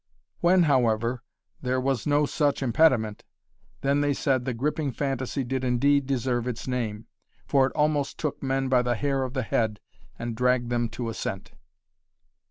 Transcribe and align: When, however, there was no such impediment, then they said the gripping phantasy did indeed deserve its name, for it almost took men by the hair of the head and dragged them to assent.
When, 0.39 0.63
however, 0.63 1.21
there 1.61 1.79
was 1.79 2.07
no 2.07 2.25
such 2.25 2.63
impediment, 2.63 3.23
then 3.81 4.01
they 4.01 4.15
said 4.15 4.45
the 4.45 4.53
gripping 4.55 4.91
phantasy 4.93 5.43
did 5.43 5.63
indeed 5.63 6.07
deserve 6.07 6.47
its 6.47 6.67
name, 6.67 7.05
for 7.45 7.67
it 7.67 7.71
almost 7.73 8.17
took 8.17 8.41
men 8.41 8.67
by 8.67 8.81
the 8.81 8.95
hair 8.95 9.21
of 9.21 9.35
the 9.35 9.43
head 9.43 9.79
and 10.17 10.35
dragged 10.35 10.71
them 10.71 10.89
to 10.89 11.09
assent. 11.09 11.51